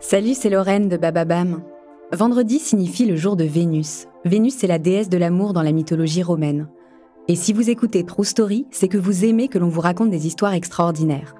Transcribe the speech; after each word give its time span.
Salut, 0.00 0.34
c'est 0.34 0.50
Lorraine 0.50 0.88
de 0.88 0.96
Bababam. 0.96 1.62
Vendredi 2.12 2.60
signifie 2.60 3.06
le 3.06 3.16
jour 3.16 3.34
de 3.34 3.42
Vénus. 3.42 4.06
Vénus 4.24 4.62
est 4.62 4.68
la 4.68 4.78
déesse 4.78 5.08
de 5.08 5.18
l'amour 5.18 5.52
dans 5.52 5.62
la 5.62 5.72
mythologie 5.72 6.22
romaine. 6.22 6.68
Et 7.26 7.34
si 7.34 7.52
vous 7.52 7.70
écoutez 7.70 8.04
True 8.04 8.24
Story, 8.24 8.66
c'est 8.70 8.86
que 8.86 8.98
vous 8.98 9.24
aimez 9.24 9.48
que 9.48 9.58
l'on 9.58 9.68
vous 9.68 9.80
raconte 9.80 10.10
des 10.10 10.28
histoires 10.28 10.54
extraordinaires. 10.54 11.34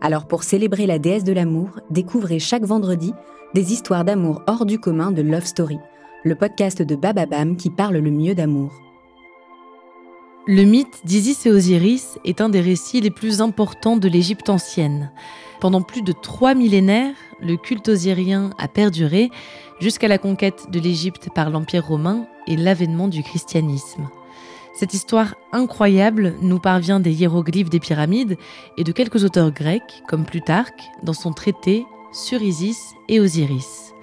Alors 0.00 0.26
pour 0.26 0.44
célébrer 0.44 0.86
la 0.86 0.98
déesse 0.98 1.24
de 1.24 1.34
l'amour, 1.34 1.80
découvrez 1.90 2.38
chaque 2.38 2.64
vendredi 2.64 3.12
des 3.52 3.72
histoires 3.72 4.04
d'amour 4.04 4.42
hors 4.46 4.64
du 4.64 4.78
commun 4.78 5.10
de 5.10 5.20
Love 5.20 5.44
Story, 5.44 5.78
le 6.24 6.34
podcast 6.34 6.80
de 6.80 6.96
Bababam 6.96 7.56
qui 7.56 7.68
parle 7.68 7.98
le 7.98 8.10
mieux 8.10 8.34
d'amour. 8.34 8.72
Le 10.48 10.62
mythe 10.62 11.00
d'Isis 11.04 11.44
et 11.44 11.50
Osiris 11.50 12.20
est 12.24 12.40
un 12.40 12.48
des 12.48 12.60
récits 12.60 13.00
les 13.00 13.10
plus 13.10 13.40
importants 13.40 13.96
de 13.96 14.06
l'Égypte 14.06 14.48
ancienne. 14.48 15.10
Pendant 15.58 15.82
plus 15.82 16.02
de 16.02 16.12
trois 16.12 16.54
millénaires, 16.54 17.16
le 17.40 17.56
culte 17.56 17.88
osirien 17.88 18.50
a 18.56 18.68
perduré 18.68 19.30
jusqu'à 19.80 20.06
la 20.06 20.18
conquête 20.18 20.70
de 20.70 20.78
l'Égypte 20.78 21.30
par 21.34 21.50
l'Empire 21.50 21.84
romain 21.84 22.28
et 22.46 22.56
l'avènement 22.56 23.08
du 23.08 23.24
christianisme. 23.24 24.08
Cette 24.72 24.94
histoire 24.94 25.34
incroyable 25.50 26.34
nous 26.40 26.60
parvient 26.60 27.00
des 27.00 27.12
hiéroglyphes 27.12 27.70
des 27.70 27.80
pyramides 27.80 28.36
et 28.78 28.84
de 28.84 28.92
quelques 28.92 29.24
auteurs 29.24 29.50
grecs, 29.50 30.04
comme 30.06 30.24
Plutarque, 30.24 30.84
dans 31.02 31.12
son 31.12 31.32
traité 31.32 31.86
sur 32.12 32.40
Isis 32.40 32.94
et 33.08 33.18
Osiris. 33.18 33.95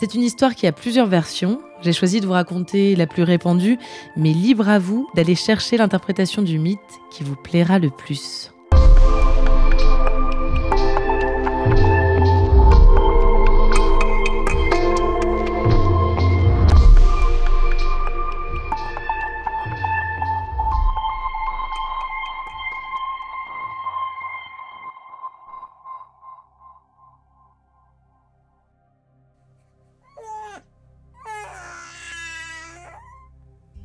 C'est 0.00 0.14
une 0.14 0.22
histoire 0.22 0.54
qui 0.54 0.68
a 0.68 0.72
plusieurs 0.72 1.08
versions. 1.08 1.60
J'ai 1.82 1.92
choisi 1.92 2.20
de 2.20 2.26
vous 2.26 2.32
raconter 2.32 2.94
la 2.94 3.08
plus 3.08 3.24
répandue, 3.24 3.80
mais 4.16 4.32
libre 4.32 4.68
à 4.68 4.78
vous 4.78 5.08
d'aller 5.16 5.34
chercher 5.34 5.76
l'interprétation 5.76 6.42
du 6.42 6.60
mythe 6.60 6.78
qui 7.10 7.24
vous 7.24 7.34
plaira 7.34 7.80
le 7.80 7.90
plus. 7.90 8.52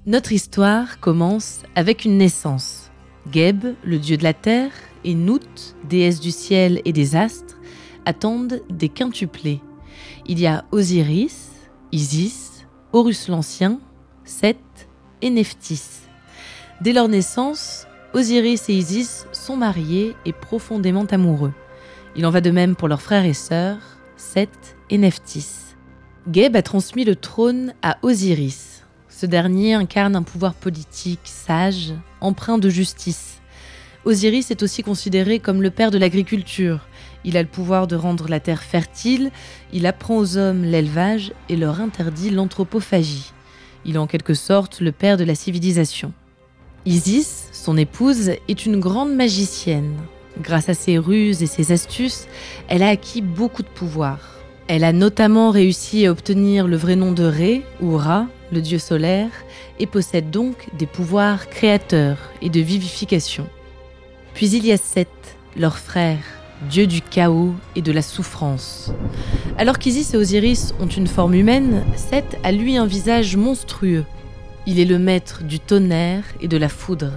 Notre 0.06 0.34
histoire 0.34 1.00
commence 1.00 1.62
avec 1.76 2.04
une 2.04 2.18
naissance. 2.18 2.92
Geb, 3.32 3.64
le 3.86 4.00
dieu 4.00 4.18
de 4.18 4.24
la 4.24 4.34
terre, 4.34 4.74
et 5.06 5.16
Nout, 5.16 5.78
déesse 5.88 6.20
du 6.20 6.32
ciel 6.32 6.82
et 6.84 6.92
des 6.92 7.16
astres, 7.16 7.58
attendent 8.06 8.62
des 8.70 8.90
quintuplés. 8.90 9.62
Il 10.28 10.42
y 10.42 10.46
a 10.46 10.66
Osiris, 10.72 11.52
Isis, 11.94 12.66
Horus 12.92 13.30
l'Ancien, 13.30 13.80
Seth 14.26 14.90
et 15.22 15.30
Nephthys. 15.30 16.02
Dès 16.82 16.92
leur 16.92 17.08
naissance, 17.08 17.88
Osiris 18.14 18.68
et 18.68 18.74
Isis 18.74 19.26
sont 19.32 19.56
mariés 19.56 20.18
et 20.26 20.34
profondément 20.34 21.06
amoureux. 21.06 21.54
Il 22.18 22.26
en 22.26 22.30
va 22.30 22.42
de 22.42 22.52
même 22.52 22.76
pour 22.76 22.90
leurs 22.90 23.02
frères 23.02 23.26
et 23.26 23.34
sœurs, 23.34 23.80
Seth 24.18 24.76
et 24.90 24.98
Nephthys. 24.98 25.78
Geb 26.30 26.58
a 26.58 26.62
transmis 26.62 27.06
le 27.06 27.16
trône 27.16 27.74
à 27.82 28.00
Osiris 28.02 28.73
ce 29.24 29.26
dernier 29.26 29.74
incarne 29.74 30.18
un 30.18 30.22
pouvoir 30.22 30.54
politique 30.54 31.22
sage, 31.24 31.94
empreint 32.20 32.58
de 32.58 32.68
justice. 32.68 33.40
Osiris 34.04 34.52
est 34.52 34.64
aussi 34.64 34.84
considéré 34.84 35.40
comme 35.40 35.62
le 35.62 35.70
père 35.70 35.92
de 35.92 35.98
l'agriculture. 35.98 36.90
Il 37.24 37.38
a 37.38 37.42
le 37.42 37.48
pouvoir 37.48 37.88
de 37.88 37.96
rendre 37.96 38.28
la 38.28 38.42
terre 38.42 38.64
fertile, 38.64 39.32
il 39.72 39.86
apprend 39.86 40.18
aux 40.18 40.36
hommes 40.36 40.64
l'élevage 40.64 41.32
et 41.48 41.56
leur 41.56 41.80
interdit 41.80 42.32
l'anthropophagie. 42.32 43.32
Il 43.86 43.96
est 43.96 43.98
en 43.98 44.08
quelque 44.08 44.34
sorte 44.34 44.82
le 44.82 44.92
père 44.92 45.16
de 45.16 45.24
la 45.24 45.36
civilisation. 45.36 46.12
Isis, 46.86 47.48
son 47.54 47.78
épouse, 47.78 48.32
est 48.50 48.66
une 48.66 48.82
grande 48.82 49.16
magicienne. 49.16 49.96
Grâce 50.42 50.68
à 50.68 50.74
ses 50.74 50.98
ruses 50.98 51.42
et 51.42 51.48
ses 51.48 51.72
astuces, 51.72 52.28
elle 52.68 52.84
a 52.84 52.90
acquis 52.90 53.22
beaucoup 53.22 53.64
de 53.64 53.70
pouvoir. 53.70 54.20
Elle 54.68 54.84
a 54.84 54.92
notamment 54.92 55.50
réussi 55.50 56.06
à 56.06 56.12
obtenir 56.12 56.68
le 56.68 56.76
vrai 56.76 56.98
nom 56.98 57.14
de 57.14 57.24
Ré 57.24 57.64
ou 57.82 57.96
Ra, 57.96 58.28
le 58.54 58.62
dieu 58.62 58.80
solaire, 58.80 59.32
et 59.80 59.88
possède 59.88 60.30
donc 60.30 60.68
des 60.78 60.86
pouvoirs 60.86 61.50
créateurs 61.50 62.18
et 62.42 62.50
de 62.50 62.62
vivification. 62.62 63.48
Puis 64.34 64.50
il 64.52 64.66
y 64.66 64.72
a 64.72 64.78
Seth, 64.78 65.10
leur 65.58 65.78
frère, 65.78 66.24
dieu 66.70 66.88
du 66.88 67.02
chaos 67.02 67.54
et 67.76 67.82
de 67.82 67.92
la 67.92 68.02
souffrance. 68.02 68.92
Alors 69.58 69.78
qu'Isis 69.78 70.14
et 70.14 70.18
Osiris 70.18 70.74
ont 70.80 70.88
une 70.88 71.08
forme 71.08 71.36
humaine, 71.36 71.84
Seth 71.96 72.38
a 72.44 72.52
lui 72.52 72.78
un 72.78 72.86
visage 72.86 73.36
monstrueux. 73.36 74.06
Il 74.66 74.80
est 74.80 74.86
le 74.86 74.98
maître 74.98 75.44
du 75.44 75.60
tonnerre 75.60 76.24
et 76.42 76.48
de 76.48 76.58
la 76.58 76.70
foudre. 76.70 77.12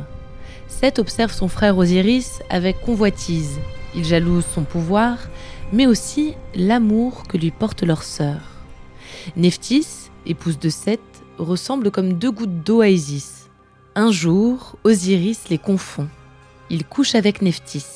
Seth 0.68 0.98
observe 0.98 1.32
son 1.32 1.48
frère 1.48 1.78
Osiris 1.78 2.40
avec 2.50 2.80
convoitise. 2.80 3.58
Il 3.94 4.04
jalouse 4.04 4.44
son 4.54 4.64
pouvoir, 4.64 5.16
mais 5.72 5.86
aussi 5.86 6.34
l'amour 6.54 7.22
que 7.28 7.38
lui 7.38 7.50
porte 7.50 7.82
leur 7.82 8.02
sœur. 8.02 8.40
Nephthys, 9.36 10.10
épouse 10.26 10.58
de 10.58 10.68
Seth, 10.68 11.00
ressemblent 11.38 11.90
comme 11.90 12.14
deux 12.14 12.30
gouttes 12.30 12.62
d'eau 12.62 12.80
à 12.80 12.88
Isis. 12.88 13.48
Un 13.94 14.10
jour, 14.10 14.76
Osiris 14.84 15.48
les 15.48 15.58
confond. 15.58 16.08
Il 16.70 16.84
couche 16.84 17.14
avec 17.14 17.42
Nephthys. 17.42 17.86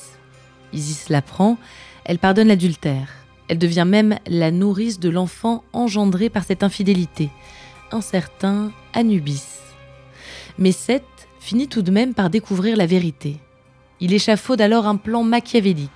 Isis 0.73 1.09
l'apprend, 1.09 1.57
elle 2.05 2.19
pardonne 2.19 2.47
l'adultère. 2.47 3.09
Elle 3.47 3.57
devient 3.57 3.85
même 3.87 4.17
la 4.27 4.51
nourrice 4.51 4.99
de 4.99 5.09
l'enfant 5.09 5.63
engendré 5.73 6.29
par 6.29 6.43
cette 6.43 6.63
infidélité, 6.63 7.29
un 7.91 8.01
certain 8.01 8.71
Anubis. 8.93 9.43
Mais 10.57 10.71
Seth 10.71 11.03
finit 11.39 11.67
tout 11.67 11.81
de 11.81 11.91
même 11.91 12.13
par 12.13 12.29
découvrir 12.29 12.77
la 12.77 12.85
vérité. 12.85 13.37
Il 13.99 14.13
échafaude 14.13 14.61
alors 14.61 14.87
un 14.87 14.95
plan 14.95 15.23
machiavélique. 15.23 15.89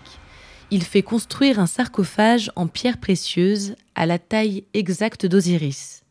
Il 0.72 0.84
fait 0.84 1.04
construire 1.04 1.60
un 1.60 1.68
sarcophage 1.68 2.52
en 2.56 2.68
pierre 2.68 3.00
précieuse 3.00 3.76
à 3.96 4.06
la 4.06 4.20
taille 4.20 4.66
exacte 4.74 5.26
d'Osiris. 5.26 6.05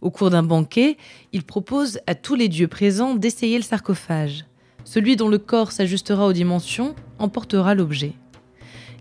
Au 0.00 0.10
cours 0.10 0.30
d'un 0.30 0.42
banquet, 0.42 0.96
il 1.32 1.42
propose 1.42 2.00
à 2.06 2.14
tous 2.14 2.34
les 2.34 2.48
dieux 2.48 2.68
présents 2.68 3.14
d'essayer 3.14 3.56
le 3.56 3.62
sarcophage. 3.62 4.44
Celui 4.84 5.16
dont 5.16 5.28
le 5.28 5.38
corps 5.38 5.72
s'ajustera 5.72 6.26
aux 6.26 6.32
dimensions 6.32 6.94
emportera 7.18 7.74
l'objet. 7.74 8.12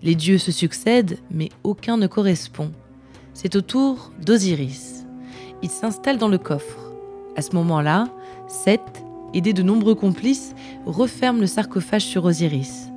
Les 0.04 0.16
dieux 0.16 0.38
se 0.38 0.52
succèdent, 0.52 1.20
mais 1.32 1.50
aucun 1.64 1.98
ne 1.98 2.08
correspond. 2.08 2.72
C'est 3.34 3.56
au 3.56 3.62
tour 3.62 4.12
d'Osiris. 4.24 5.06
Il 5.62 5.70
s'installe 5.70 6.18
dans 6.18 6.28
le 6.28 6.38
coffre. 6.38 6.92
À 7.36 7.42
ce 7.42 7.56
moment-là, 7.56 8.06
Seth, 8.48 9.04
aidé 9.34 9.52
de 9.54 9.64
nombreux 9.64 9.96
complices, 9.96 10.56
referme 10.86 11.42
le 11.42 11.48
sarcophage 11.48 12.04
sur 12.04 12.26
Osiris. 12.26 12.90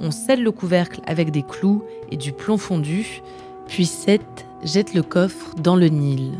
On 0.00 0.10
scelle 0.10 0.42
le 0.42 0.52
couvercle 0.52 1.00
avec 1.06 1.30
des 1.30 1.42
clous 1.42 1.82
et 2.10 2.16
du 2.16 2.32
plomb 2.32 2.58
fondu, 2.58 3.22
puis 3.66 3.86
Seth 3.86 4.46
jette 4.62 4.92
le 4.92 5.02
coffre 5.02 5.54
dans 5.54 5.76
le 5.76 5.88
Nil. 5.88 6.32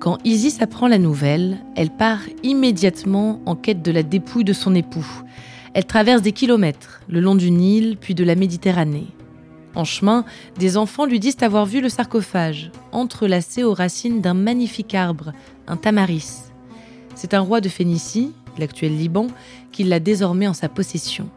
Quand 0.00 0.16
Isis 0.24 0.62
apprend 0.62 0.88
la 0.88 0.96
nouvelle, 0.96 1.58
elle 1.76 1.90
part 1.90 2.22
immédiatement 2.42 3.38
en 3.44 3.54
quête 3.54 3.82
de 3.82 3.92
la 3.92 4.02
dépouille 4.02 4.44
de 4.44 4.54
son 4.54 4.74
époux. 4.74 5.06
Elle 5.74 5.84
traverse 5.84 6.22
des 6.22 6.32
kilomètres, 6.32 7.02
le 7.06 7.20
long 7.20 7.34
du 7.34 7.50
Nil, 7.50 7.98
puis 8.00 8.14
de 8.14 8.24
la 8.24 8.34
Méditerranée. 8.34 9.08
En 9.74 9.84
chemin, 9.84 10.24
des 10.58 10.78
enfants 10.78 11.04
lui 11.04 11.20
disent 11.20 11.36
avoir 11.42 11.66
vu 11.66 11.82
le 11.82 11.90
sarcophage, 11.90 12.72
entrelacé 12.92 13.62
aux 13.62 13.74
racines 13.74 14.22
d'un 14.22 14.32
magnifique 14.32 14.94
arbre, 14.94 15.34
un 15.68 15.76
tamaris. 15.76 16.44
C'est 17.14 17.34
un 17.34 17.40
roi 17.40 17.60
de 17.60 17.68
Phénicie, 17.68 18.32
l'actuel 18.56 18.96
Liban, 18.96 19.26
qui 19.70 19.84
l'a 19.84 20.00
désormais 20.00 20.48
en 20.48 20.54
sa 20.54 20.70
possession. 20.70 21.28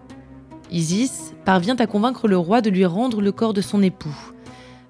Isis 0.71 1.33
parvient 1.43 1.75
à 1.75 1.85
convaincre 1.85 2.29
le 2.29 2.37
roi 2.37 2.61
de 2.61 2.69
lui 2.69 2.85
rendre 2.85 3.21
le 3.21 3.33
corps 3.33 3.53
de 3.53 3.59
son 3.59 3.83
époux. 3.83 4.15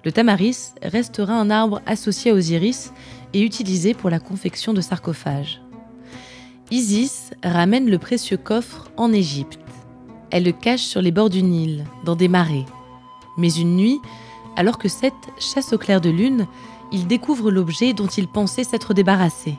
Le 0.04 0.12
tamaris 0.12 0.74
restera 0.80 1.32
un 1.34 1.50
arbre 1.50 1.80
associé 1.86 2.30
à 2.30 2.34
Osiris 2.34 2.92
et 3.34 3.42
utilisé 3.42 3.92
pour 3.92 4.08
la 4.08 4.20
confection 4.20 4.72
de 4.72 4.80
sarcophages. 4.80 5.60
Isis 6.70 7.32
ramène 7.42 7.90
le 7.90 7.98
précieux 7.98 8.38
coffre 8.38 8.90
en 8.96 9.12
Égypte. 9.12 9.58
Elle 10.30 10.44
le 10.44 10.52
cache 10.52 10.82
sur 10.82 11.02
les 11.02 11.10
bords 11.10 11.30
du 11.30 11.42
Nil, 11.42 11.84
dans 12.04 12.16
des 12.16 12.28
marais. 12.28 12.64
Mais 13.36 13.52
une 13.52 13.76
nuit, 13.76 14.00
alors 14.56 14.78
que 14.78 14.88
Seth 14.88 15.12
chasse 15.38 15.72
au 15.72 15.78
clair 15.78 16.00
de 16.00 16.10
lune, 16.10 16.46
il 16.92 17.06
découvre 17.06 17.50
l'objet 17.50 17.92
dont 17.92 18.06
il 18.06 18.28
pensait 18.28 18.64
s'être 18.64 18.94
débarrassé. 18.94 19.54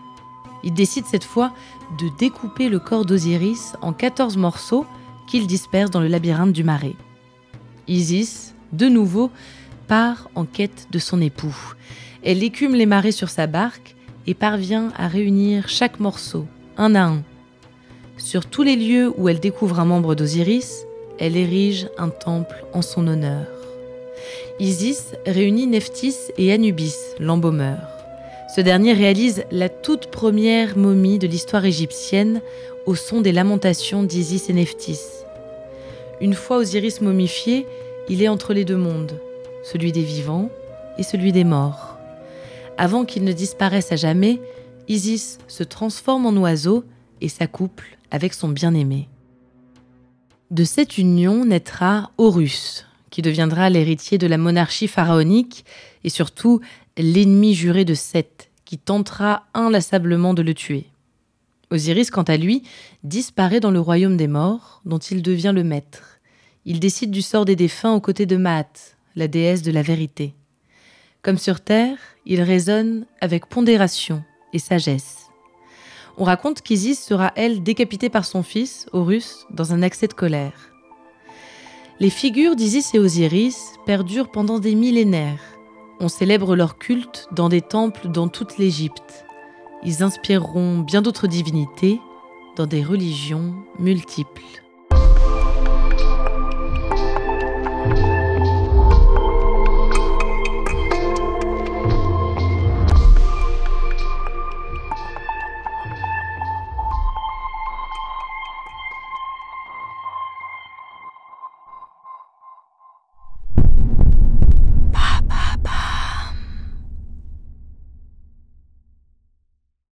Il 0.63 0.73
décide 0.73 1.05
cette 1.05 1.23
fois 1.23 1.53
de 1.99 2.09
découper 2.17 2.69
le 2.69 2.79
corps 2.79 3.05
d'Osiris 3.05 3.73
en 3.81 3.93
14 3.93 4.37
morceaux 4.37 4.85
qu'il 5.27 5.47
disperse 5.47 5.91
dans 5.91 5.99
le 5.99 6.07
labyrinthe 6.07 6.53
du 6.53 6.63
marais. 6.63 6.95
Isis, 7.87 8.55
de 8.73 8.87
nouveau, 8.87 9.29
part 9.87 10.29
en 10.33 10.45
quête 10.45 10.87
de 10.91 10.97
son 10.97 11.21
époux. 11.21 11.55
Elle 12.27 12.43
écume 12.43 12.73
les 12.73 12.87
marais 12.87 13.11
sur 13.11 13.29
sa 13.29 13.45
barque 13.45 13.95
et 14.25 14.33
parvient 14.33 14.91
à 14.97 15.07
réunir 15.07 15.69
chaque 15.69 15.99
morceau, 15.99 16.47
un 16.75 16.95
à 16.95 17.03
un. 17.03 17.21
Sur 18.17 18.47
tous 18.47 18.63
les 18.63 18.75
lieux 18.75 19.13
où 19.15 19.29
elle 19.29 19.39
découvre 19.39 19.79
un 19.79 19.85
membre 19.85 20.15
d'Osiris, 20.15 20.87
elle 21.19 21.37
érige 21.37 21.87
un 21.99 22.09
temple 22.09 22.65
en 22.73 22.81
son 22.81 23.07
honneur. 23.07 23.45
Isis 24.59 25.13
réunit 25.27 25.67
Nephthys 25.67 26.31
et 26.39 26.51
Anubis, 26.51 26.95
l'embaumeur. 27.19 27.77
Ce 28.55 28.59
dernier 28.59 28.93
réalise 28.93 29.43
la 29.51 29.69
toute 29.69 30.07
première 30.07 30.77
momie 30.77 31.19
de 31.19 31.27
l'histoire 31.27 31.65
égyptienne 31.65 32.41
au 32.87 32.95
son 32.95 33.21
des 33.21 33.33
lamentations 33.33 34.01
d'Isis 34.01 34.49
et 34.49 34.53
Nephthys. 34.53 35.25
Une 36.21 36.33
fois 36.33 36.57
Osiris 36.57 37.01
momifié, 37.01 37.67
il 38.09 38.23
est 38.23 38.29
entre 38.29 38.53
les 38.53 38.65
deux 38.65 38.77
mondes, 38.77 39.19
celui 39.63 39.91
des 39.91 40.01
vivants 40.01 40.49
et 40.97 41.03
celui 41.03 41.31
des 41.31 41.43
morts. 41.43 41.94
Avant 42.77 43.05
qu'il 43.05 43.23
ne 43.23 43.31
disparaisse 43.31 43.91
à 43.91 43.95
jamais, 43.95 44.41
Isis 44.87 45.37
se 45.47 45.63
transforme 45.63 46.25
en 46.25 46.33
oiseau 46.33 46.83
et 47.21 47.29
s'accouple 47.29 47.97
avec 48.11 48.33
son 48.33 48.49
bien-aimé. 48.49 49.07
De 50.51 50.63
cette 50.63 50.97
union 50.97 51.45
naîtra 51.45 52.11
Horus, 52.17 52.85
qui 53.09 53.21
deviendra 53.21 53.69
l'héritier 53.69 54.17
de 54.17 54.27
la 54.27 54.37
monarchie 54.37 54.87
pharaonique 54.87 55.65
et 56.03 56.09
surtout 56.09 56.59
l'ennemi 56.97 57.53
juré 57.53 57.85
de 57.85 57.93
Seth, 57.93 58.51
qui 58.65 58.77
tentera 58.77 59.45
inlassablement 59.53 60.33
de 60.33 60.41
le 60.41 60.53
tuer. 60.53 60.87
Osiris, 61.71 62.11
quant 62.11 62.23
à 62.23 62.37
lui, 62.37 62.63
disparaît 63.03 63.59
dans 63.59 63.71
le 63.71 63.79
royaume 63.79 64.17
des 64.17 64.27
morts, 64.27 64.81
dont 64.85 64.99
il 64.99 65.21
devient 65.21 65.53
le 65.55 65.63
maître. 65.63 66.19
Il 66.65 66.79
décide 66.79 67.11
du 67.11 67.21
sort 67.21 67.45
des 67.45 67.55
défunts 67.55 67.93
aux 67.93 68.01
côtés 68.01 68.25
de 68.25 68.37
Maat, 68.37 68.95
la 69.15 69.27
déesse 69.27 69.61
de 69.61 69.71
la 69.71 69.81
vérité. 69.81 70.35
Comme 71.21 71.37
sur 71.37 71.61
Terre, 71.61 71.97
il 72.25 72.41
raisonne 72.41 73.05
avec 73.21 73.47
pondération 73.47 74.23
et 74.53 74.59
sagesse. 74.59 75.29
On 76.17 76.23
raconte 76.23 76.61
qu'Isis 76.61 77.03
sera, 77.03 77.31
elle, 77.35 77.61
décapitée 77.61 78.09
par 78.09 78.25
son 78.25 78.41
fils, 78.41 78.87
Horus, 78.93 79.45
dans 79.51 79.73
un 79.73 79.81
accès 79.81 80.07
de 80.07 80.13
colère. 80.13 80.71
Les 81.99 82.09
figures 82.09 82.55
d'Isis 82.55 82.93
et 82.93 82.99
Osiris 82.99 83.73
perdurent 83.85 84.31
pendant 84.31 84.59
des 84.59 84.75
millénaires. 84.75 85.41
On 85.99 86.07
célèbre 86.07 86.55
leur 86.55 86.77
culte 86.77 87.27
dans 87.31 87.49
des 87.49 87.61
temples 87.61 88.09
dans 88.09 88.27
toute 88.27 88.57
l'Égypte. 88.57 89.25
Ils 89.83 90.03
inspireront 90.03 90.79
bien 90.79 91.01
d'autres 91.01 91.27
divinités 91.27 91.99
dans 92.57 92.65
des 92.65 92.83
religions 92.83 93.53
multiples. 93.79 94.64